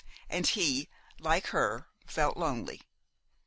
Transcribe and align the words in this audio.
And 0.31 0.47
he, 0.47 0.89
like 1.19 1.45
her, 1.49 1.85
felt 2.07 2.35
lonely. 2.35 2.81